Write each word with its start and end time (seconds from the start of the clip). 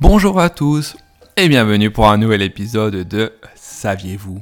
Bonjour 0.00 0.38
à 0.38 0.48
tous 0.48 0.96
et 1.36 1.48
bienvenue 1.48 1.90
pour 1.90 2.08
un 2.08 2.18
nouvel 2.18 2.40
épisode 2.42 2.94
de 3.08 3.32
Saviez-vous? 3.56 4.40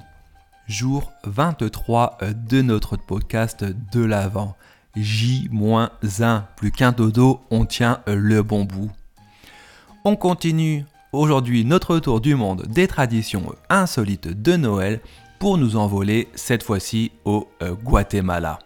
Jour 0.69 1.13
23 1.25 2.19
de 2.51 2.61
notre 2.61 2.99
podcast 2.99 3.65
de 3.65 4.05
l'Avent. 4.05 4.55
J-1, 4.97 6.43
plus 6.57 6.71
qu'un 6.71 6.93
dodo, 6.93 7.41
on 7.51 7.65
tient 7.65 8.03
le 8.07 8.43
bon 8.43 8.65
bout. 8.65 8.91
On 10.05 10.15
continue 10.15 10.85
aujourd'hui 11.13 11.65
notre 11.65 12.01
tour 12.01 12.21
du 12.21 12.35
monde 12.35 12.67
des 12.69 12.87
traditions 12.87 13.55
insolites 13.71 14.29
de 14.29 14.57
Noël 14.57 15.01
pour 15.39 15.57
nous 15.57 15.77
envoler 15.77 16.29
cette 16.35 16.65
fois-ci 16.65 17.13
au 17.25 17.49
euh, 17.63 17.73
Guatemala. 17.73 18.59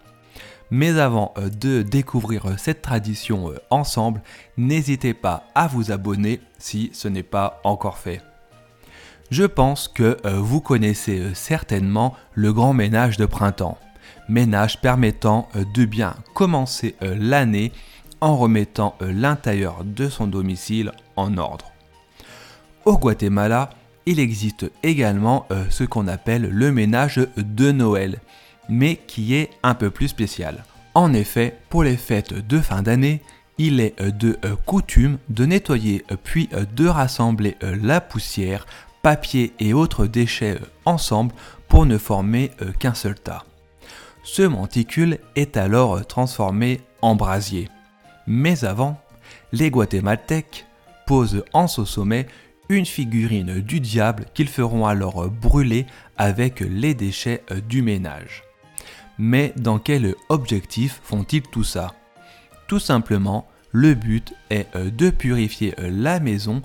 Mais 0.71 0.99
avant 0.99 1.33
euh, 1.39 1.49
de 1.49 1.83
découvrir 1.83 2.47
euh, 2.47 2.55
cette 2.57 2.83
tradition 2.83 3.53
ensemble, 3.71 4.23
n'hésitez 4.57 5.15
pas 5.15 5.45
à 5.55 5.67
vous 5.67 5.91
abonner 5.93 6.41
si 6.59 6.91
ce 6.93 7.09
n'est 7.09 7.23
pas 7.23 7.61
encore 7.65 7.99
fait. 7.99 8.23
Je 9.31 9.45
pense 9.45 9.87
que 9.87 10.17
vous 10.27 10.61
connaissez 10.61 11.35
certainement 11.35 12.17
le 12.35 12.53
grand 12.53 12.73
ménage 12.73 13.17
de 13.17 13.27
printemps. 13.27 13.79
Ménage 14.29 14.81
permettant 14.81 15.49
de 15.55 15.85
bien 15.85 16.17
commencer 16.35 16.97
l'année 17.01 17.71
en 18.21 18.37
remettant 18.37 18.97
l'intérieur 19.01 19.85
de 19.85 20.09
son 20.09 20.27
domicile 20.27 20.91
en 21.15 21.37
ordre. 21.39 21.71
Au 22.85 22.99
Guatemala, 22.99 23.71
il 24.07 24.19
existe 24.19 24.71
également 24.83 25.47
euh, 25.51 25.65
ce 25.69 25.85
qu'on 25.85 26.09
appelle 26.09 26.49
le 26.51 26.73
ménage 26.73 27.21
de 27.37 27.73
Noël, 27.73 28.21
mais 28.71 28.97
qui 28.97 29.35
est 29.35 29.51
un 29.63 29.75
peu 29.75 29.91
plus 29.91 30.09
spécial. 30.09 30.65
En 30.95 31.13
effet, 31.13 31.59
pour 31.69 31.83
les 31.83 31.97
fêtes 31.97 32.33
de 32.33 32.59
fin 32.61 32.83
d'année, 32.83 33.21
il 33.59 33.81
est 33.81 34.01
euh, 34.01 34.11
de 34.11 34.39
euh, 34.45 34.57
coutume 34.65 35.19
de 35.29 35.45
nettoyer 35.45 36.05
puis 36.25 36.49
de 36.77 36.87
rassembler 36.87 37.57
la 37.61 38.01
poussière, 38.01 38.67
papier 39.03 39.53
et 39.59 39.75
autres 39.75 40.07
déchets 40.07 40.59
ensemble 40.85 41.35
pour 41.69 41.87
ne 41.87 41.99
former 41.99 42.51
qu'un 42.79 42.95
seul 42.95 43.15
tas. 43.15 43.45
Ce 44.23 44.43
monticule 44.43 45.19
est 45.37 45.57
alors 45.57 46.05
transformé 46.07 46.81
en 47.01 47.15
brasier. 47.15 47.69
Mais 48.27 48.65
avant, 48.65 49.01
les 49.53 49.71
Guatémaltèques 49.71 50.67
posent 51.07 51.45
en 51.53 51.67
ce 51.67 51.85
sommet 51.85 52.27
une 52.69 52.87
figurine 52.87 53.61
du 53.61 53.81
diable 53.81 54.27
qu'ils 54.35 54.49
feront 54.49 54.87
alors 54.87 55.29
brûler 55.29 55.87
avec 56.17 56.61
les 56.61 56.95
déchets 56.95 57.43
du 57.69 57.83
ménage. 57.83 58.45
Mais 59.23 59.53
dans 59.59 59.79
quel 59.79 60.15
objectif 60.31 60.99
font-ils 61.05 61.43
tout 61.43 61.63
ça? 61.63 61.93
Tout 62.69 62.79
simplement, 62.79 63.47
le 63.71 63.93
but 63.93 64.33
est 64.49 64.75
de 64.75 65.11
purifier 65.11 65.75
la 65.79 66.21
maison 66.21 66.63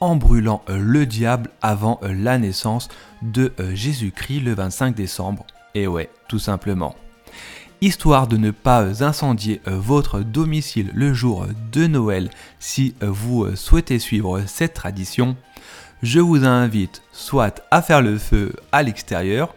en 0.00 0.16
brûlant 0.16 0.62
le 0.66 1.04
diable 1.04 1.50
avant 1.60 2.00
la 2.02 2.38
naissance 2.38 2.88
de 3.20 3.52
Jésus-Christ 3.74 4.40
le 4.40 4.54
25 4.54 4.94
décembre. 4.94 5.46
Et 5.74 5.86
ouais, 5.86 6.08
tout 6.26 6.38
simplement. 6.38 6.96
Histoire 7.82 8.28
de 8.28 8.38
ne 8.38 8.50
pas 8.50 9.04
incendier 9.04 9.60
votre 9.66 10.20
domicile 10.20 10.90
le 10.94 11.12
jour 11.12 11.46
de 11.70 11.86
Noël 11.86 12.30
si 12.60 12.94
vous 13.02 13.54
souhaitez 13.56 13.98
suivre 13.98 14.42
cette 14.46 14.72
tradition, 14.72 15.36
je 16.02 16.20
vous 16.20 16.46
invite 16.46 17.02
soit 17.12 17.62
à 17.70 17.82
faire 17.82 18.00
le 18.00 18.16
feu 18.16 18.54
à 18.72 18.82
l'extérieur 18.82 19.54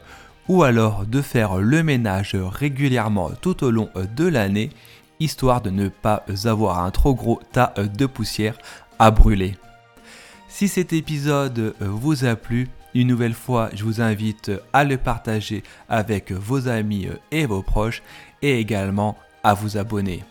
ou 0.48 0.64
alors 0.64 1.06
de 1.06 1.22
faire 1.22 1.58
le 1.58 1.84
ménage 1.84 2.36
régulièrement 2.36 3.32
tout 3.42 3.64
au 3.64 3.72
long 3.72 3.90
de 4.16 4.28
l'année 4.28 4.70
histoire 5.20 5.62
de 5.62 5.70
ne 5.70 5.88
pas 5.88 6.26
avoir 6.46 6.84
un 6.84 6.92
trop 6.92 7.16
gros 7.16 7.40
tas 7.52 7.74
de 7.78 8.06
poussière 8.06 8.58
à 9.00 9.12
brûler. 9.12 9.56
Si 10.48 10.68
cet 10.68 10.94
épisode 10.94 11.74
vous 11.80 12.26
a 12.26 12.36
plu, 12.36 12.70
une 12.94 13.08
nouvelle 13.08 13.34
fois, 13.34 13.70
je 13.74 13.84
vous 13.84 14.02
invite 14.02 14.52
à 14.72 14.84
le 14.84 14.98
partager 14.98 15.64
avec 15.90 16.32
vos 16.32 16.68
amis 16.68 17.08
et 17.32 17.46
vos 17.46 17.64
proches 17.64 18.04
et 18.42 18.60
également 18.60 19.18
à 19.44 19.54
vous 19.54 19.78
abonner. 19.78 20.24